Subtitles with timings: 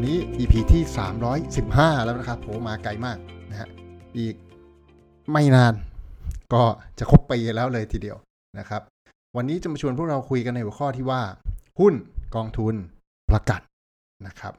[0.00, 0.82] วันนี้ EP ที่
[1.44, 3.18] 315 แล้วนะครับโหมาไกลมาก
[3.50, 3.68] นะฮะ
[4.18, 4.34] อีก
[5.32, 5.74] ไม่นาน
[6.52, 6.62] ก็
[6.98, 8.16] จะครบปีแล้วเลยทีเดียว
[8.58, 8.82] นะครับ
[9.36, 11.22] วันนี้จะมาชวนพวกเราคุยกันในหัวข้อที่ว่า
[11.80, 11.94] หุ้น
[12.34, 12.74] กองทุน
[13.30, 13.60] ประกัน
[14.26, 14.54] นะครับ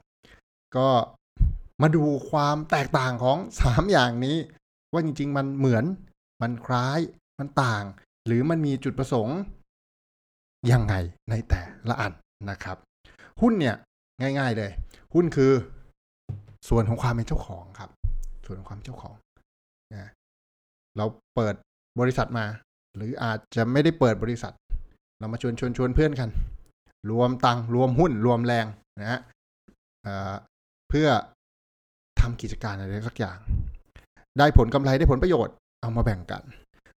[0.78, 0.88] ก็
[1.82, 4.38] มาดูความแตกต่างของ 3 อย่างนี้
[4.92, 5.86] ว่าจริง ๆ มันเหมือน
[6.42, 7.00] มันคล้าย
[7.40, 7.84] มันต่าง
[8.26, 9.38] หรือมันมีจุดประสงค์
[10.72, 10.96] ยังไง
[11.30, 12.12] ในแต่ละอัน
[12.50, 12.78] นะครับ
[13.42, 13.76] หุ้นเนี่ย
[14.22, 14.72] ง่าย ๆเลย
[15.14, 15.52] หุ้นคือ
[16.70, 17.90] ส่วนของความเป็นเจ้าของครับ
[18.46, 19.16] ส่วนของความเจ้าของ
[19.94, 20.10] นะ
[20.98, 21.56] เราเปิด
[22.00, 22.46] บริษัทมา
[22.96, 24.54] หรืออาจจะไม่ได้เปิดบริษัท
[25.20, 26.30] เรามาชวนชวนชวนเพื่อนกัน
[27.12, 28.66] รวมตังรวมหุ้นรวมแรง
[29.00, 29.20] นะฮะ
[30.04, 30.34] เอ่อ
[30.90, 31.08] เพื่อ
[32.22, 33.38] ทำกิจการอะไรสักอย่าง
[34.38, 36.44] ได้ผลกำไรได้ผลประโยชน์เอามาแบ่งกัน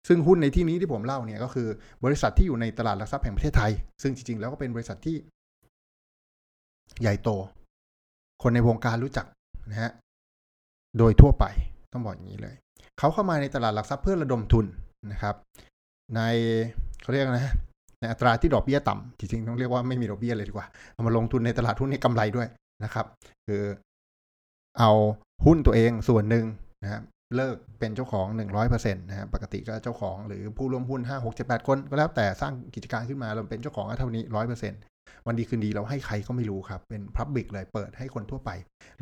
[0.08, 1.68] ซึ่งหุ้นในที่นี้ที่ผมเล่าเนี่ยก็คือ
[2.04, 5.16] บริษัทที่อยู่ในตลาดหลักทรัพย์แห่งประเทศไทย ซึ่งจริงๆแล้วก็เป็นบริษัทที่
[7.00, 7.30] ใหญ่โต
[8.42, 9.26] คนในวงการรู้จัก
[9.70, 9.90] นะฮะ
[10.98, 11.44] โดยทั่วไป
[11.92, 12.54] ต้องบอกอย่างนี้เลย
[12.98, 14.66] เขาเข้ามาในตลาดหลักทรัพย์เพื่อระดมทุน
[15.12, 15.34] นะครับ
[16.14, 16.20] ใน
[17.02, 17.54] เขาเรียกนะ
[18.00, 22.48] ในอัตราที่ดอกเบี้ยต่ำจริงๆต้องเรียกว่าไม่มีดอกเบี้ยเลยดีกว่าเอามาลงทุนในตลาดหุ้นในกำไรด้วย
[22.84, 23.06] นะครับ
[23.48, 23.62] คือ
[24.78, 24.90] เอา
[25.46, 26.44] หุ้นตัวเองส่วนหนึ่ง
[26.82, 27.02] นะครับ
[27.36, 28.26] เลิกเป็นเจ้าของ
[28.62, 34.91] 100%นะฮะปกติก็เจ้าของหรือผู้ร่วมหุ้น 5 6 7 8 คน ก็แล้วแต่สร้างกิจการขึ้นมาเราเป็นเจ้าของเท่านี้ 100%
[35.26, 38.50] วันดีคืนดีเราให้ใครก็ไม่รู้ครับ เป็นพับบิกเลยเปิดให้คนทั่วไป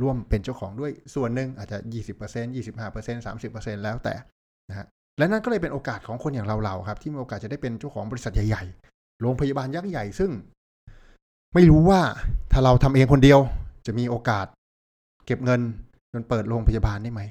[0.02, 4.14] ร่วมเป็นเจ้าของด้วยส่วนหนึ่งอาจจะ 20% 25% 30%แล้วแต่
[4.68, 4.86] นะฮะ
[5.18, 10.30] และนั่นก็เลยเป็นโอกาสของคนอย่างเราๆครับ ที่มีโอกาสจะได้เป็นเจ้าของบริษัทใหญ่ๆโรงพยาบาลยักษ์ใหญ่ซึ่ง
[11.54, 12.00] ไม่รู้ว่า
[12.52, 13.40] ถ้าเราทำเองคนเดียว
[13.86, 14.46] จะมีโอกาส
[15.26, 15.60] เก็บเงิน
[16.12, 17.22] จนเปิดโรงพยาบาลได้ไหม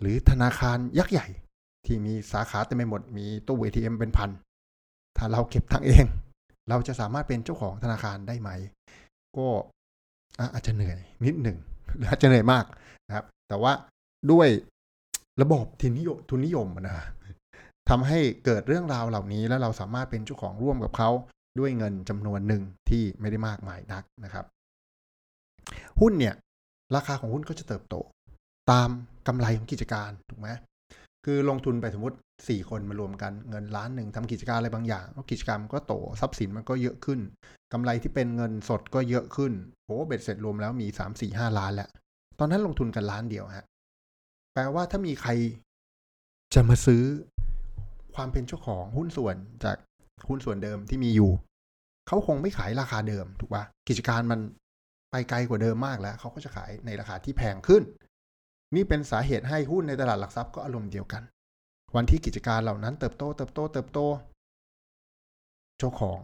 [0.00, 1.26] หรือธนาคารยักษ์ใหญ่
[1.86, 4.30] ที่มีสาขาเต็มไปหมดมีตู้ ATM เป็นพัน
[5.16, 6.04] ถ้าเราเก็บตั้งเอง
[6.68, 8.50] เราจะสามารถเป็นเจ้าของธนาคารได้ไหม
[9.36, 9.46] ก็
[10.54, 11.58] อาจจะเหนื่อยนิดหนึ่ง
[11.96, 12.64] หรืออาจจะเหนื่อยมาก
[13.06, 13.72] นะครับ แต่ว่า
[14.32, 14.48] ด้วย
[15.42, 17.06] ระบบทุนนิยมทุนนิยมนะ
[17.90, 21.10] ทำให้เกิดเรื่องราวเหล่านี้แล้วเราสามารถเป็นเจ้าของร่วมกับเขา
[21.58, 24.44] ด้วยเงินจำนวนหนึ่งที่ไม่ได้มากมายนักนะครับ
[26.00, 26.34] หุ้นเนี่ย
[26.96, 27.94] ราคาของหุ้นก็จะเติบโต
[28.70, 28.88] ตาม
[29.26, 30.48] กำไรของกิจการถูกไหม
[31.24, 37.20] คือลงทุนไปสมมติ 4 คนมารวมกันเงินล้านหนึ่งทำกิจการอะไรบางอย่างกิจกรรมก็โตทรัพย์สินมันก็เยอะขึ้น
[37.72, 39.52] กำไรที่เป็นเงินสดก็เยอะขึ้น
[39.84, 41.88] โหเบ็ดเสร็จรวมแล้วมี 3 4 5 ล้านแล้ว
[42.38, 43.66] ตอนนั้นลงทุนกันล้านเดียวฮะ
[44.54, 45.30] แปลว่าถ้ามีใคร
[46.54, 47.02] จะมาซื้อ
[48.14, 49.76] ความเป็นเจ้าของหุ้นส่วนจาก
[50.28, 51.30] หุ้นส่วนเดิมที่มีอยู่
[52.06, 54.40] เขาคงไม่ขายราคาเดิมถูกปะกิจการมัน
[55.10, 57.82] ไปไกลกว่าเดิมมากแล้ว เขาก็จะขายในราคาที่แพงขึ้น
[58.74, 61.22] นี่เป็นสาเหตุให้หุ้นในตลาดหลักทรัพย์ก็อารมณ์เดียวกัน
[61.96, 63.98] วันที่กิจการเหล่านั้นเติบโตเติบโตเติบโต
[65.78, 66.18] เจ้าของ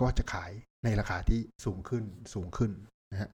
[0.00, 0.50] ก็จะขาย
[0.84, 2.04] ในราคาที่สูงขึ้น
[2.34, 2.70] สูงขึ้น
[3.12, 3.30] นะฮะ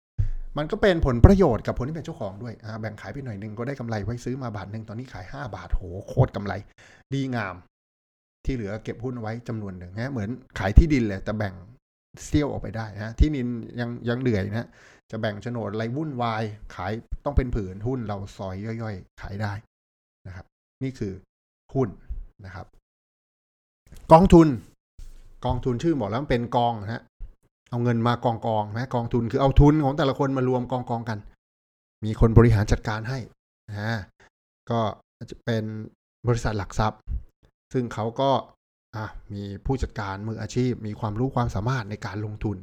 [0.58, 6.52] มันก็เป็นผลประโยชน์กับคนที่เป็นเจ้าของด้วยแบ่งขายไปหน่อยนึงก็ได้กำไรไว้ซื้อมาบาทหนึ่งตอนนี้ขายห้าบาทโหโคตรกำไร
[7.14, 7.54] ดีงาม
[8.44, 11.54] ที่เหลือเก็บหุ้นไว้จำนวนหนึ่งนะเหมือนขายที่ดินเลยแต่แบ่ง
[12.26, 13.46] เซี่ยวออกไปได้นะที่ดิน
[13.80, 14.68] ยังยังเหนื่อยนะ
[15.10, 16.42] จะแบ่งโฉนดอะไรวุ่นวาย
[16.74, 16.92] ขาย
[17.24, 19.52] ต้องเป็นผืนหุ้นเราซอยย่อยๆ ขายได้
[20.26, 20.46] นะครับ
[20.82, 21.12] นี่คือ
[21.74, 21.88] หุ้น
[22.44, 22.66] นะครับ
[24.12, 24.48] กองทุน
[25.44, 27.02] กองทุนชื่อบอกแล้วมันเป็นกองนะฮะ
[27.70, 31.18] เอาเงินมากองกองนะกองทุนคือเอาทุนของแต่ละคนมารวมกองกองกัน
[32.04, 33.18] มีคนบริหารจัดการให้
[33.70, 33.98] นะ
[34.70, 34.80] ก็
[35.30, 35.64] จะเป็น
[36.28, 37.00] บริษัทหลักทรัพย์
[37.72, 38.30] ซึ่งเขาก็
[39.34, 42.56] มีผู้จัดการมืออาชีพ มีความรู้ความสามารถในการลงทุน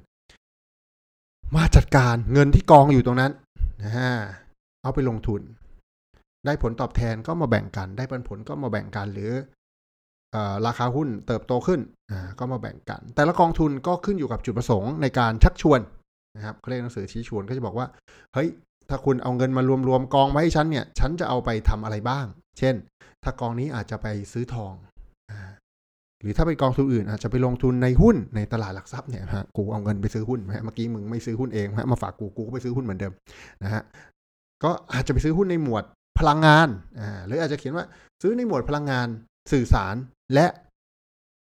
[1.55, 3.31] มาจัดการเงินที่กองอยู่ตรงนั้น
[3.83, 4.11] นะฮะ
[4.83, 5.41] เอาไปลงทุน
[6.45, 9.31] ได้ผลตอบแทนก็มาแบ่งกัน ได้ปันผลก็มาแบ่งกันหรือ
[10.65, 11.81] ราคาหุ้นเติบโตขึ้น
[12.39, 15.79] ก็มาแบ่งกัน แต่ละกองทุนก็ขึ้นอยู่กับจุดประสงค์ในการชักชวน
[16.35, 17.87] นะครับเขาเรียกหนังสือชี้ชวนก็จะบอกว่า
[18.33, 18.49] เฮ้ย
[18.89, 22.25] ถ้าคุณเอาเงินมารวมๆกองมาให้ฉันเนี่ย ฉันจะเอาไปทำอะไรบ้าง
[22.59, 22.75] เช่น
[23.23, 24.73] ถ้ากองนี้อาจจะไปซื้อทอง
[26.21, 33.13] หรือถ้าเป็นกองทุนอื่นอาจจะไปลงทุนในหุ้นในตลาดหลักทรัพย์เนี่ยฮะกูเอาเงินไปซื้อหุ้นเมื่อกี้มึงไม่ซื้อหุ้นเองฮะมาฝากกูกูก็ไปซื้อหุ้นเหมือนเดิม
[33.63, 33.81] นะฮะ
[34.63, 35.83] ก็อาจจะไปซื้อหุ้นในหมวด
[36.19, 36.67] พลังงาน
[36.99, 37.85] อ่าหรืออาจจะเขียนว่า
[38.21, 39.07] ซื้อในหมวดพลังงาน
[39.51, 39.95] สื่อสาร
[40.33, 40.47] และ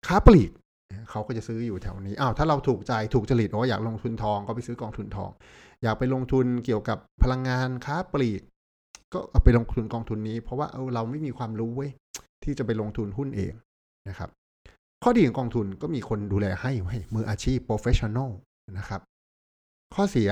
[0.07, 0.51] ค้าปลีก
[1.09, 5.29] เขาก็จะซื้ออยู่แถวนี้อ้าวถ้าเราถูกใจถูกจริตว่าอยากลงทุนทองก็ไปซื้อกองทุนทอง
[5.83, 8.41] อยากไปลงทุนเกี่ยวกับพลังงานค้าปลีก
[9.13, 11.91] ก็ไปลงทุนกองทุนนี้ เพราะว่าเออเราไม่มีความรู้เว้ย
[12.43, 13.53] ที่จะไปลงทุนหุ้นเอง
[14.09, 14.29] นะครับ
[15.03, 18.29] ข้อดีของกองทุนก็มีคนดูแลให้ไว้มืออาชีพ professional
[18.77, 19.01] นะครับ
[19.95, 20.29] ข้อเสีย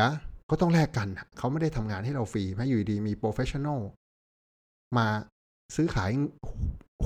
[0.49, 1.07] ก็ต้องแลกกัน
[1.37, 3.79] เขาไม่ได้ทำงานให้เราฟรีแม้อยู่ดีมี professional
[4.97, 5.07] มา
[5.75, 6.09] ซื้อขาย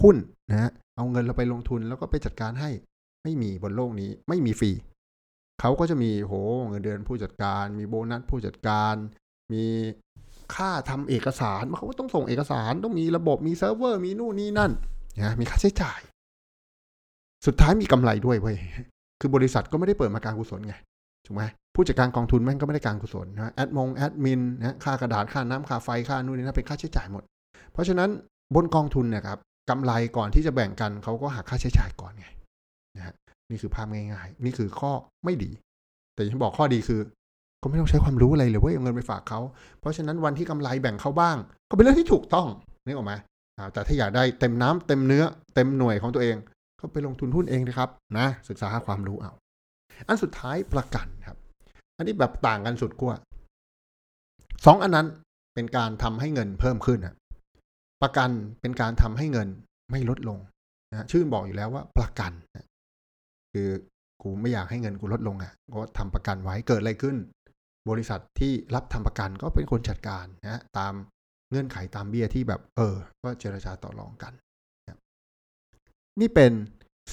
[0.01, 0.15] หุ้น
[0.49, 2.69] นะฮะเอาเงินเราไปลงทุนแล้วก็ไปจัดการให้
[3.23, 4.71] ไม่มีบนโลกนี้ไม่มีฟรี
[5.61, 6.33] เขาก็จะมีโห
[6.69, 8.95] เงินเดือนผู้จัดการ มีโบนัสผู้จัดการ
[9.53, 9.65] มี
[10.55, 14.71] ค่าทำเอกสารเขาก็ต้องส่งเอกสารต้องมีระบบมีเซิร์ฟเวอร์มีนู่นนี่นั่น
[15.21, 15.99] นะมีค่าใช้จ่าย
[17.45, 18.57] สุดท้ายมีกำไรด้วยเว้ย
[19.19, 20.75] คือบริษัทก็ไม่ได้เปิดมาการกุศลไง
[21.25, 21.43] ถูกไหม
[21.75, 27.23] ผู้จัดการกองทุนแม่งก็ไม่ได้การกุศลนะแอดมงแอดมินนะค่ากระดาษค่าน้ำค่าไฟค่านู่นนี่นั่นเป็นค่าใช้จ่ายหมด
[27.73, 28.09] เพราะฉะนั้น
[28.55, 29.37] บนกองทุนเนี่ยครับ
[29.69, 32.27] กำไรก่อนที่จะแบ่งกันเขาก็หักค่าใช้จ่ายก่อนไง
[32.95, 33.15] นะฮะ
[33.49, 34.91] นี่คือภาพง่ายๆ นี่คือข้อ
[35.25, 35.51] ไม่ดี
[36.13, 36.99] แต่ที่บอกข้อดีคือ
[37.61, 39.39] ก็ไม่ต้องใช้ความรู้อะไรเลยเว้ยเอาเงินไปฝากเขา
[39.79, 41.37] เพราะฉะนั้นวันที่กำไรแบ่งเขาบ้าง
[41.69, 42.47] ก็เป็นเรื่องที่ถูกต้อง
[42.85, 43.13] นึกออกไหม
[43.73, 45.23] แต่ถ้าอยากได้เต็มน้ำเต็มเนื้อ
[45.55, 46.35] เต็มหน่วยของตัวเอง
[46.83, 49.31] ก็ไปลงทุนหุ้นเองนะครับนะศึกษาหาความรู้เอา
[50.07, 51.37] อันสุดท้ายประกันครับ
[51.97, 53.13] อันนี้แบบต่างกันสุดขั้ว
[54.65, 55.07] สองอันนั้น
[55.55, 57.15] เป็นการทำให้เงินเพิ่มขึ้นนะ
[58.03, 58.29] ประกัน
[58.61, 59.47] เป็นการทำให้เงิน
[59.91, 60.39] ไม่ลดลง
[60.91, 62.65] นะชื่อบอกอยู่แล้วว่าประกันนะ
[63.53, 63.69] คือ
[64.21, 67.15] กูไม่อยากให้เงินกูลดลงอะก็ทำประกันไว้เกิดอะไรขึ้น
[67.89, 70.93] บริษัทที่รับทำประกันก็เป็นคนจัดการนะตาม
[71.49, 74.33] เงื่อนไขตามเบี้ยที่แบบ เออ ก็เจรจาต่อรองกัน
[76.21, 76.51] นี่เป็น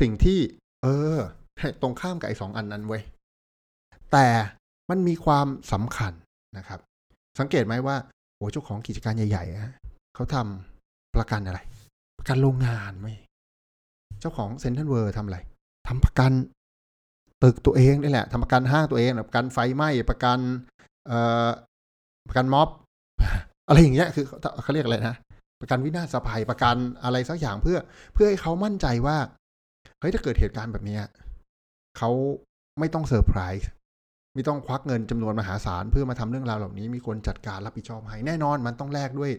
[0.01, 0.39] สิ่งที่
[0.83, 1.19] เออ
[1.83, 3.03] ตรงข้ามกับไอ้สองอันนั้นเว้ย
[4.13, 4.27] แต่
[4.91, 6.13] มันมีความสำคัญ
[6.59, 6.81] นะครับ
[7.39, 7.97] สังเกตไหมว่า
[8.37, 11.61] โอ้เจ้าของกิจการใหญ่ๆเขาทำประกันอะไร
[12.19, 13.09] ประกันโรงงานไหม
[14.21, 15.39] เจ้าของเซ็นทรัลเวิลด์ทำอะไร
[15.89, 16.33] ทำประกัน
[17.43, 20.39] ตึกตัวเองนี่แหละทำประกันห้างตัวเองประกันไฟไหม้ประกัน
[21.07, 21.49] เอ่อ
[22.29, 22.69] ประกันม็อบ
[23.69, 24.25] อะไรอย่างเงี้ยคือ
[24.63, 25.17] เขาเรียกอะไรนะ
[25.61, 27.79] ประกันวินาศภัยประกันอะไรสักอย่างเพื่อ
[28.15, 29.17] เพื่อให้เขามั่นใจว่า
[30.01, 30.99] เฮ้ยถ้าเกิดเหตุการณ์แบบนี้
[31.99, 32.11] เขา
[32.79, 33.71] ไม่ต้องเซอร์ไพรส์
[34.35, 39.33] ไม่ต้องควักเงินจำนวนมหาศาลเพื่อมาทำเรื่องราวเหล่านี้มีคนจัดการรับผิดชอบให้แน่นอนมันต้องแลกด้วย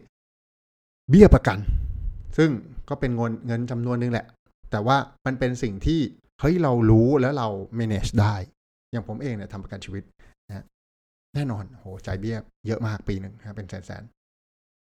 [1.10, 1.58] เบี้ยประกัน
[2.38, 2.50] ซึ่ง
[2.90, 4.26] ก็เป็นเงินเงินจำนวนนึงแหละ
[4.72, 6.00] แต่ว่ามันเป็นสิ่งที่
[6.40, 7.48] เฮ้ยเรารู้แล้วเรา
[7.80, 8.36] manage ได้
[8.92, 10.04] อย่างผมเองเนี่ยทำประกันชีวิต
[10.48, 10.66] นะ
[11.36, 12.38] แน่นอนโหจ่ายเบี้ย
[12.68, 14.04] เยอะมากปีหนึ่งนะเป็นแสนแสน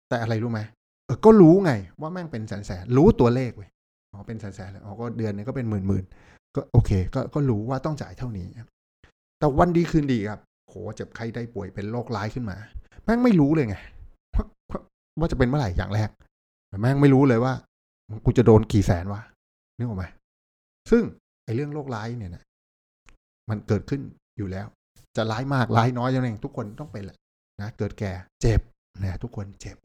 [0.09, 0.61] แต่อะไรรู้ไหม
[1.05, 1.71] เออก็รู้ไง
[2.01, 3.69] ว่าแม่งเป็นแสนแสนรู้ตัวเลขเว้ย
[4.13, 6.03] อ๋อเป็นแสนแสนเลยอ๋อก็เดือนนึงก็เป็นหมื่นหมื่น
[6.55, 8.47] ก็โอเค ก็ก็รู้ว่าต้องจ่ายเท่านี้
[9.39, 10.39] แต่วันดีคืนดีครับ
[10.69, 12.57] โหเจ็บไข้ได้ป่วยเป็นโรคร้ายขึ้นมา
[13.03, 13.77] แม่งไม่รู้เลยไง
[15.19, 16.09] ว่าจะเป็นเมื่อไหร่อย่างแรก
[16.81, 17.53] แม่งไม่รู้เลยว่า
[18.25, 19.21] กูจะโดนกี่แสนวะ
[19.77, 20.05] นึกออกไหม
[20.91, 21.03] ซึ่ง
[21.45, 22.43] ไอ้เรื่องโรคร้ายเนี่ยนะ
[23.49, 24.01] มันเกิดขึ้น
[24.37, 24.67] อยู่แล้ว
[25.17, 27.17] จะร้ายมากร้ายน้อยยังไงทุกคนต้องเป็นแหละ
[27.61, 28.11] นะเกิดแก่
[28.41, 28.61] เจ็บ
[29.01, 29.77] นะทุกคนเจ็บ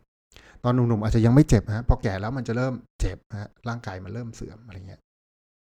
[0.65, 5.01] ตอนหนุ่มๆอาจจะยังไม่เจ็บฮะพอแก่แล้วมันจะเริ่มเจ็บฮะร่างกายมันเริ่มเสื่อมอะไรเงี้ย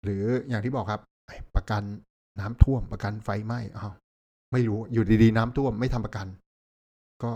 [0.05, 1.01] หรืออย่างที่บอกครับ
[1.57, 1.83] ประกัน
[2.41, 3.93] น้ำท่วมประกันไฟไหม้อ้าว
[4.53, 6.27] ไม่รู้อยู่ดีๆ น้ำท่วมไม่ทำประกัน
[7.23, 7.31] ก็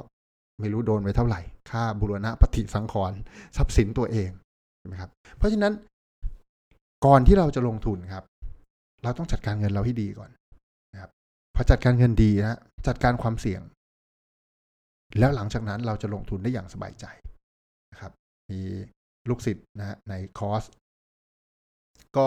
[0.60, 1.40] ไม่รู้โดนไปเท่าไหร่
[1.70, 3.18] ค่าบุรณะปฏิสังขรณ์
[3.56, 4.30] ทรัพย์สินตัวเอง
[4.78, 5.72] ใช่ไหมครับ เพราะฉะนั้น
[7.06, 8.24] ก่อนที่เราจะลงทุนครับ
[9.02, 10.30] เราต้องจัดการเงินเราให้ดีก่อน
[10.92, 11.10] นะครับ
[11.54, 13.60] พอจัดการเงินดีนะจัดการความเสี่ยง
[15.18, 17.06] แล้วหลังจากนั้นเราจะลงทุนได้อย่างสบายใจ
[17.92, 18.12] นะครับ
[18.50, 18.60] มี
[19.28, 20.64] ลูกศิษย์นะในคอร์ส
[22.16, 22.26] ก็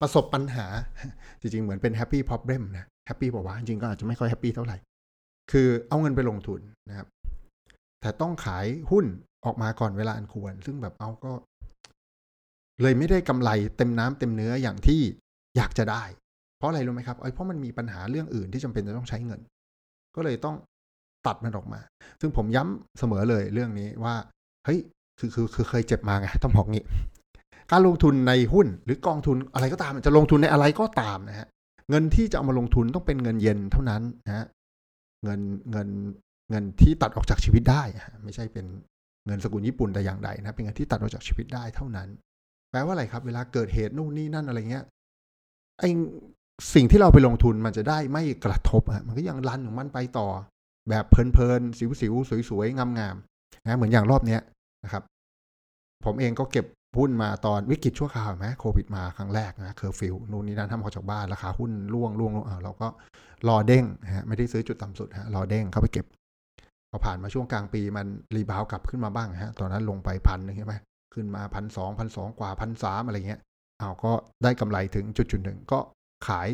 [0.00, 0.66] ประสบปัญหา
[1.40, 4.76] จริง ๆ เหมือนเป็นแฮปปี้พอ b เบมนะแฮปปี้บอกว่าจริงก็อาจจะไม่ค่อย happy เท่าไหร่
[5.52, 7.08] คือเอาเงินไปลงทุนนะครับ
[8.00, 9.04] แต่ต้องขายหุ้น
[9.44, 11.32] ออกมาก่อนเวลาอันควร ซึ่งแบบเอาก็
[12.82, 15.00] เลยไม่ได้กำไรเต็มน้ำเต็มเนื้ออย่างที่
[15.56, 16.02] อยากจะได้
[16.58, 19.40] เพราะอะไรรู้ไหมครับเพราะมันมีปัญหาเรื่องอื่นที่จำเป็นจะต้องใช้เงิน
[20.16, 20.56] ก็เลยต้อง
[21.26, 21.80] ตัดมันออกมา
[22.20, 24.14] ซึ่งผมย้ำเสมอเลยเรื่องนี้ว่า
[24.64, 24.78] เฮ้ย
[25.18, 26.84] คือคือคือเคยเจ็บมาไงต้องบอกงี้
[27.70, 31.48] การลงทุนในหุ้นหรือกองทุนอะไรก็ตามจะลงทุนในอะไรก็ตามนะฮะ
[31.90, 34.46] เงินที่จะเอามาลงทุนต้องเป็นเงินเย็นเท่านั้นนะฮะ
[35.24, 35.40] เงิน
[35.70, 35.88] เงิน
[36.50, 37.82] เงินที่ตัดออกจากชีวิตได้
[38.24, 38.66] ไม่ใช่เป็น
[39.26, 42.08] เงินสกุลญี่ปุ่นแต่อย่างใดนะเป็นเงินที่ตัดออกจากชีวิตได้เท่านั้น
[42.70, 44.84] แปลว่าอะไรครับ เวลาเกิดเหตุนู่นนี่นั่นอะไรเงี้ย
[45.80, 45.84] ไอ
[46.74, 50.28] สิ่งที่เราไปลงทุนมันจะได้ไม่กระทบฮะมันก็ยังรันของมันไปต่อ
[50.90, 54.40] แบบเพลินๆสิวๆสวยๆงามๆ นะเหมือนอย่างรอบเนี้ย
[54.84, 55.02] นะครับ
[56.04, 56.66] ผมเองก็เก็บ
[56.98, 62.88] หุ้นมาตอนวิกฤตชั่วคราวไหมโควิดมาครั้งแรกนะเคอร์ฟิวนู่นนี่นั่นทำออกจากบ้านราคาหุ้นล่วงล่วงล่วงเราก็
[63.48, 63.84] รอเด้ง
[64.14, 66.06] ฮะไม่ได้ซื้อจุดต่ำสุดฮะรอเด้งเข้าไปเก็บ
[66.90, 70.74] พอผ่านมาช่วงกลางปีมันรีบาวกลับขึ้นมาบ้างฮะตอนนั้นลงไปพันนึงใช่ไหม
[71.14, 73.40] ขึ้นมาพันสองพันสองกว่าพันสามอะไรเงี้ย
[73.80, 75.78] เอาก็ได้กำไรถึงจุดจุดหนึ่งก็
[76.26, 76.48] ขาย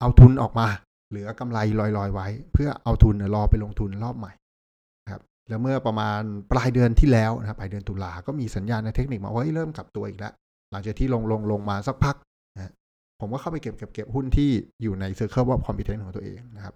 [0.00, 0.66] เอาทุนออกมา
[1.10, 4.32] เหลือกำไรลอยๆไว้ เพื่อเอาทุนรอไปลงทุนรอบใหม่
[5.52, 6.20] แล้วเมื่อประมาณ
[6.52, 10.32] ปลายเดือนที่แล้วนะครับปลายเดือนตุลาก็มีสัญญาณในเทคนิคมาว่าเริ่มกลับตัวอีกแล้ว
[10.72, 12.16] หลังจากที่ลงลงลงมาสักพัก
[12.56, 12.72] นะ
[13.20, 14.50] ผมก็เข้าไปเก็บเก็บเก็บหุ้นที่
[14.82, 16.74] อยู่ใน circle of competence ของตัวเองนะครับ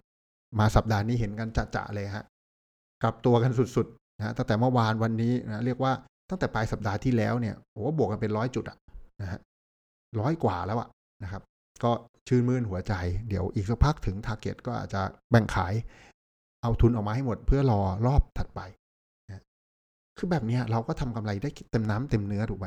[0.59, 2.25] มาสัปดาห์นี้เห็นกันจะๆเลยฮะ
[3.03, 5.93] กลับตัวกันสุดๆนะตั้งแต่เมื่อวานวันนี้นะเรียกว่า
[6.31, 8.79] ตั้งแต่ปลายสัปดาห์ที่แล้วเนี่ยโอ้บวกกันเป็นร้อยจุดอะ
[9.23, 9.41] นะฮะ
[10.21, 10.89] ร้อยกว่าแล้วอะ
[11.23, 11.43] นะครับ
[11.85, 11.91] ก็
[12.29, 12.95] ชื่นมื่นหัวใจ
[13.29, 15.75] เดี๋ยวอีกสักพักถึง target ก็อาจจะแบ่งขาย
[16.67, 18.61] เอาทุนออกมาให้หมดเพื่อรอรอบถัดไป
[19.27, 19.43] นะ
[20.19, 22.67] คือแบบนี้เราก็ทำกำไรได้เต็มน้ำเต็มเนื้อถูกไหม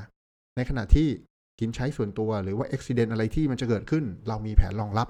[0.56, 1.08] ในขณะที่
[1.60, 5.08] กินใช้ส่วนตัวหรือว่าอุบิเหตุอะไรที่มันจะเกิดขึ้น เรามีแผนรองรับ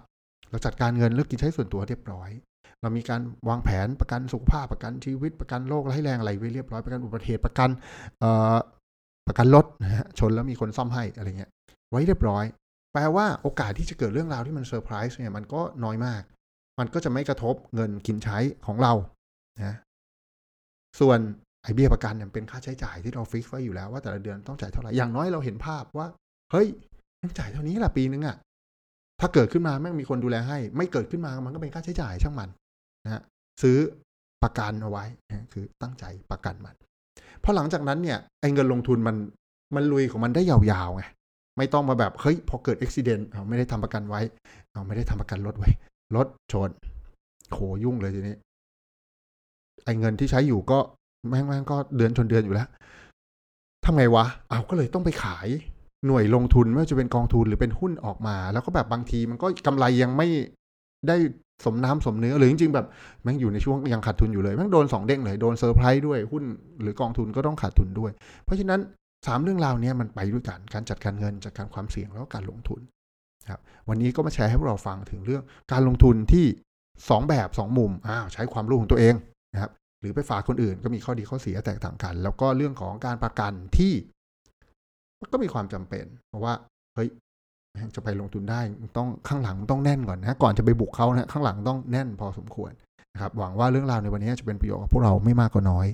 [0.50, 2.30] เราจัดการเงินเลือกกินใช้ส่วนตัวเรียบร้อย
[2.82, 7.70] เรามีการวางแผนประกันสุขภาพประกันชีวิตประกันโรคร้ายแรงอะไรไว้เรียบร้อยประกันอุบัติเหตุประกัน
[8.20, 8.58] เอ่อ
[9.28, 11.52] ประกันรถนะฮะชนแล้วมีคนซ่อมให้อะไรเงี้ย
[11.92, 12.46] ไว้เรียบร้อย
[12.94, 16.22] แปลว่าโอกาสที่จะเกิดเรื่องราวที่มันเซอร์ไพรส์เนี่ยมันก็น้อยมาก
[16.80, 18.94] มันก็จะไม่กระทบเงินกินใช้ของเรา
[19.58, 19.76] นะ
[21.00, 21.20] ส่วน
[21.64, 26.08] ไอเบี้ยประกันเนี่ยเป็นค่าใช้จ่ายที่เราฟิกไว้อยู่แล้วว่าแต่ละเดือนต้องจ่ายเท่าไหร่อย่างน้อยเราเห็นภาพว่า
[26.52, 26.68] เฮ้ย
[27.22, 28.38] ต้องจ่ายเท่านี้แหละปีนึงอะ
[29.20, 32.50] ถ้าเกิดขึ้นมาแม่งมีคนดูแลให้ ไม่เกิดขึ้นมามันก็เป็นค่าใช้จ่ายช่างมัน
[33.06, 33.22] นะฮะ
[33.62, 33.78] ซื้อ
[34.44, 36.76] ประกันเอาไว้นะคือตั้งใจประกันมัน
[37.44, 39.16] พอหลังจากนั้นเนี่ยไอ้เงินลงทุนมัน
[39.76, 41.04] มันลุยของมันได้ยาวๆไง
[41.58, 44.22] ไม่ต้องมาแบบเฮ้ยพอเกิดอุบิเหตุเอาไม่ได้ทำประกันไว้
[44.72, 45.70] เอาไม่ได้ทำประกันรถไว้
[46.16, 46.70] รถชน
[47.52, 48.36] โหยุ่งเลยทีนี้
[49.86, 50.80] ไอ้เงินที่ใช้อยู่ก็
[51.30, 52.68] แม่งแม่งก็เดือนชนเดือนอยู่แล้ว
[53.86, 55.48] ทำไงวะ เอาก็เลยต้องไปขาย
[56.06, 60.28] หน่วยลงทุนไม่ว่าจะเป็นกองทุนหรือเป็นหุ้นออกมา แล้วก็แบบบางทีมันก็กำไรยังไม่
[61.08, 61.18] ได้
[61.66, 62.86] สมน้ำสมเนื้อหรือจริงๆแบบ
[63.24, 66.44] แม่งอยู่ในช่วงยังขาดทุนอยู่เลยแม่งโดนสองเด้งเลยโดนเซอร์ไพรส์ด้วยหุ้น
[66.82, 68.12] หรือกองทุนก็ต้องขาดทุนด้วย
[68.46, 68.80] เพราะฉะนั้น
[69.28, 72.82] สามเรื่องราวนี้มันไปด้วยกันการจัดการเงินจัดการความเสี่ยงแล้วก็การลงทุน
[73.50, 76.46] ครับวันนี้ก็มาแชร์ให้พวกเราฟังถึงเรื่องการลงทุนที่
[77.10, 79.14] สองแบบสองมุมอ้าวใช้ความรู้ของตัวเอง
[79.54, 83.94] นะครับหรือไปฝากคนอื่นก็มีข้อดีข้อเสียแตกต่างกัน แล้วก็เรื่องของการประกันที่
[85.34, 86.54] ก็มีความจำเป็น เพราะว่า
[86.96, 87.10] เฮ้ย
[87.96, 88.62] จะไปลงทุนได้
[88.98, 92.72] ต้องข้างหลังต้องแน่นก่อนนะก่อนจะไปบุกเขานะข้างหลังต้องแน่นพอสมควร
[93.14, 95.88] นะครับหวังว่าเรื่องราวในวันนี้จะเป็นประโยชน์กับพวกเราไม่มากก็น้อย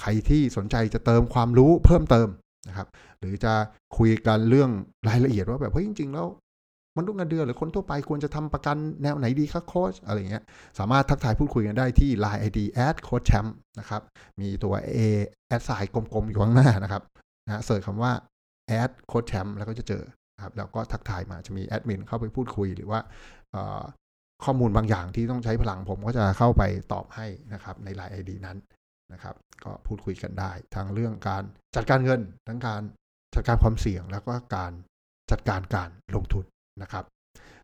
[0.00, 2.28] ใครที่สนใจจะเติมความรู้เพิ่มเติม
[2.68, 3.52] นะครับ หรือจะ
[3.96, 4.70] คุยกันเรื่อง
[5.08, 6.26] รายละเอียดว่าแบบเฮ้ยจริง ๆ แล้ว
[7.00, 10.44] มนุษย์เงินเดือนหรือคนทั่วไปควรจะทำประกันแนวไหนดีครับโค้ชอะไรเงี้ย
[10.78, 14.02] สามารถทักทายพูดคุยกันได้ที่ Line ID at coach champ นะครับ
[14.40, 14.98] มีตัว A
[15.48, 17.02] แอดสายกลมๆ อยู่ข้างหน้านะครับ
[17.46, 18.12] นะเสิร์ชคำว่า
[18.80, 20.02] at coach champ แล้วก็จะเจอ
[20.44, 23.00] ครับแล้วก็ทักทายมาจะมีแอดมินเข้าไปพูดคุยหรือว่า
[24.44, 28.58] ข้อมูลบางอย่างที่ต้องใช้พลังผมก็จะเข้าไปตอบให้นะครับใน Line ID นั้น
[29.12, 31.42] นะครับ ก็พูดคุยกันได้ทั้งเรื่องการ
[31.76, 32.82] จัดการเงิน ทั้งการ
[33.34, 34.72] จัดการความเสี่ยงแล้วก็การ
[35.30, 36.44] จัดการการลงทุน
[36.82, 37.04] นะครับ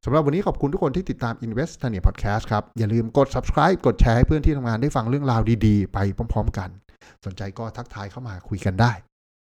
[0.05, 5.99] สำหรับวันนี้ขอบคุณทุกคนที่ติดตาม Invest t a n i a Podcast ครับ อย่าลืมกด subscribe กดแชร์ให้เพื่อนที่ทำงานได้ฟังเรื่องราวดีๆ ไป
[6.33, 6.69] พร้อมๆกัน
[7.25, 8.93] สนใจก็ทักทายเข้ามาคุยกันได้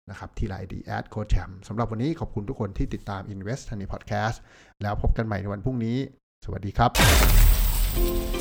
[0.10, 4.38] นะครับที่ไลน์ดีแอดโค้ชแชมป์สำหรับวันนี้ขอบคุณทุกคนที่ติดตาม Invest t a n i a Podcast
[4.82, 5.98] แล้วพบกันใหม่ในวันพรุ่งนี้
[6.46, 6.92] สวัสดีครับ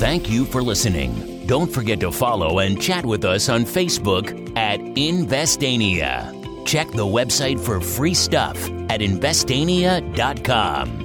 [0.05, 1.11] Thank you for listening.
[1.47, 4.25] Don't forget to follow and chat with us on Facebook
[4.57, 4.79] at
[5.11, 6.11] Investania.
[6.65, 8.57] Check the website for free stuff
[8.89, 11.04] at investania.com.